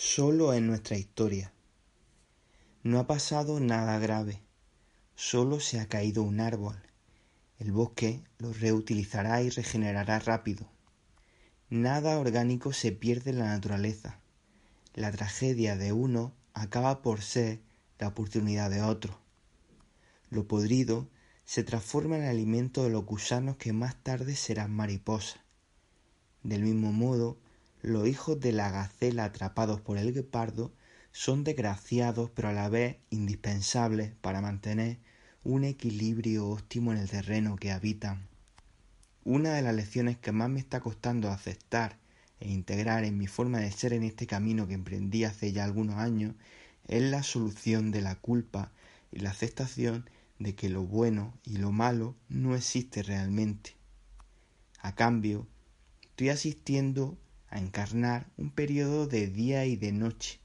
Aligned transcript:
Solo 0.00 0.54
en 0.54 0.68
nuestra 0.68 0.96
historia. 0.96 1.52
No 2.84 3.00
ha 3.00 3.08
pasado 3.08 3.58
nada 3.58 3.98
grave. 3.98 4.40
Solo 5.16 5.58
se 5.58 5.80
ha 5.80 5.88
caído 5.88 6.22
un 6.22 6.38
árbol. 6.38 6.80
El 7.58 7.72
bosque 7.72 8.22
lo 8.38 8.52
reutilizará 8.52 9.42
y 9.42 9.50
regenerará 9.50 10.20
rápido. 10.20 10.68
Nada 11.68 12.16
orgánico 12.20 12.72
se 12.72 12.92
pierde 12.92 13.30
en 13.30 13.40
la 13.40 13.46
naturaleza. 13.46 14.20
La 14.94 15.10
tragedia 15.10 15.76
de 15.76 15.92
uno 15.92 16.32
acaba 16.54 17.02
por 17.02 17.20
ser 17.20 17.58
la 17.98 18.06
oportunidad 18.06 18.70
de 18.70 18.82
otro. 18.82 19.18
Lo 20.30 20.46
podrido 20.46 21.08
se 21.44 21.64
transforma 21.64 22.18
en 22.18 22.26
alimento 22.26 22.84
de 22.84 22.90
los 22.90 23.04
gusanos 23.04 23.56
que 23.56 23.72
más 23.72 23.96
tarde 23.96 24.36
serán 24.36 24.70
mariposas. 24.70 25.40
Del 26.44 26.62
mismo 26.62 26.92
modo, 26.92 27.36
los 27.82 28.08
hijos 28.08 28.40
de 28.40 28.52
la 28.52 28.70
gacela 28.70 29.24
atrapados 29.24 29.80
por 29.80 29.98
el 29.98 30.12
guepardo 30.12 30.72
son 31.12 31.44
desgraciados 31.44 32.30
pero 32.30 32.48
a 32.48 32.52
la 32.52 32.68
vez 32.68 32.96
indispensables 33.10 34.12
para 34.20 34.40
mantener 34.40 34.98
un 35.44 35.64
equilibrio 35.64 36.48
óptimo 36.48 36.92
en 36.92 36.98
el 36.98 37.08
terreno 37.08 37.56
que 37.56 37.72
habitan. 37.72 38.26
Una 39.24 39.54
de 39.54 39.62
las 39.62 39.74
lecciones 39.74 40.16
que 40.16 40.32
más 40.32 40.50
me 40.50 40.60
está 40.60 40.80
costando 40.80 41.28
aceptar 41.28 41.98
e 42.40 42.48
integrar 42.50 43.04
en 43.04 43.18
mi 43.18 43.26
forma 43.26 43.58
de 43.58 43.70
ser 43.70 43.92
en 43.92 44.02
este 44.02 44.26
camino 44.26 44.66
que 44.66 44.74
emprendí 44.74 45.24
hace 45.24 45.52
ya 45.52 45.64
algunos 45.64 45.96
años 45.96 46.34
es 46.86 47.02
la 47.02 47.22
solución 47.22 47.90
de 47.90 48.00
la 48.00 48.14
culpa 48.16 48.72
y 49.12 49.20
la 49.20 49.30
aceptación 49.30 50.08
de 50.38 50.54
que 50.54 50.68
lo 50.68 50.84
bueno 50.84 51.34
y 51.44 51.56
lo 51.58 51.72
malo 51.72 52.16
no 52.28 52.54
existe 52.54 53.02
realmente. 53.02 53.76
A 54.80 54.94
cambio, 54.94 55.46
estoy 56.02 56.28
asistiendo 56.30 57.18
a 57.50 57.58
encarnar 57.58 58.30
un 58.36 58.50
periodo 58.50 59.06
de 59.06 59.26
día 59.28 59.64
y 59.64 59.76
de 59.76 59.92
noche, 59.92 60.40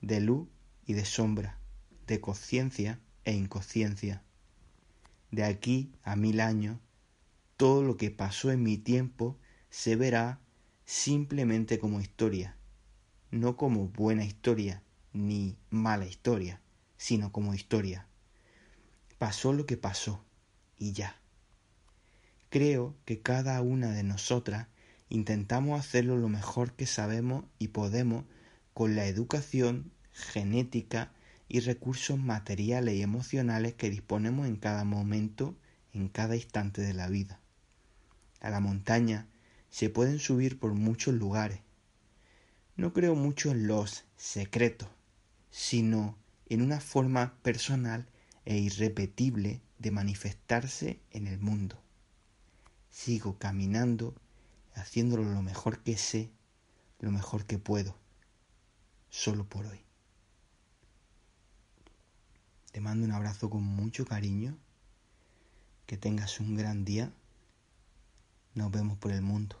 de 0.00 0.20
luz 0.20 0.48
y 0.86 0.94
de 0.94 1.04
sombra, 1.04 1.58
de 2.06 2.20
conciencia 2.20 3.00
e 3.24 3.32
inconsciencia. 3.32 4.22
De 5.30 5.44
aquí 5.44 5.92
a 6.02 6.16
mil 6.16 6.40
años, 6.40 6.78
todo 7.56 7.82
lo 7.82 7.96
que 7.96 8.10
pasó 8.10 8.50
en 8.50 8.62
mi 8.62 8.78
tiempo 8.78 9.38
se 9.68 9.96
verá 9.96 10.40
simplemente 10.84 11.78
como 11.78 12.00
historia, 12.00 12.56
no 13.30 13.56
como 13.56 13.88
buena 13.88 14.24
historia 14.24 14.82
ni 15.12 15.56
mala 15.70 16.06
historia, 16.06 16.60
sino 16.96 17.32
como 17.32 17.54
historia 17.54 18.06
pasó 19.20 19.52
lo 19.52 19.66
que 19.66 19.76
pasó 19.76 20.24
y 20.78 20.92
ya. 20.92 21.20
Creo 22.48 22.96
que 23.04 23.20
cada 23.20 23.60
una 23.60 23.90
de 23.90 24.02
nosotras 24.02 24.68
intentamos 25.10 25.78
hacerlo 25.78 26.16
lo 26.16 26.28
mejor 26.28 26.72
que 26.72 26.86
sabemos 26.86 27.44
y 27.58 27.68
podemos 27.68 28.24
con 28.72 28.96
la 28.96 29.06
educación, 29.06 29.92
genética 30.12 31.12
y 31.48 31.60
recursos 31.60 32.18
materiales 32.18 32.94
y 32.94 33.02
emocionales 33.02 33.74
que 33.74 33.90
disponemos 33.90 34.46
en 34.46 34.56
cada 34.56 34.84
momento, 34.84 35.56
en 35.92 36.08
cada 36.08 36.36
instante 36.36 36.80
de 36.80 36.94
la 36.94 37.08
vida. 37.08 37.40
A 38.40 38.50
la 38.50 38.60
montaña 38.60 39.26
se 39.68 39.90
pueden 39.90 40.20
subir 40.20 40.58
por 40.58 40.74
muchos 40.74 41.14
lugares. 41.14 41.60
No 42.76 42.92
creo 42.92 43.16
mucho 43.16 43.50
en 43.50 43.66
los 43.66 44.04
secretos, 44.16 44.88
sino 45.50 46.16
en 46.48 46.62
una 46.62 46.80
forma 46.80 47.34
personal 47.42 48.06
e 48.44 48.58
irrepetible 48.58 49.60
de 49.78 49.90
manifestarse 49.90 51.00
en 51.10 51.26
el 51.26 51.40
mundo. 51.40 51.82
Sigo 52.90 53.38
caminando, 53.38 54.14
haciéndolo 54.74 55.24
lo 55.24 55.42
mejor 55.42 55.82
que 55.82 55.96
sé, 55.96 56.30
lo 57.00 57.10
mejor 57.10 57.44
que 57.44 57.58
puedo, 57.58 57.96
solo 59.08 59.44
por 59.44 59.66
hoy. 59.66 59.84
Te 62.72 62.80
mando 62.80 63.04
un 63.04 63.12
abrazo 63.12 63.50
con 63.50 63.62
mucho 63.62 64.04
cariño, 64.04 64.56
que 65.86 65.96
tengas 65.96 66.38
un 66.40 66.54
gran 66.54 66.84
día, 66.84 67.12
nos 68.54 68.70
vemos 68.70 68.96
por 68.98 69.12
el 69.12 69.22
mundo. 69.22 69.60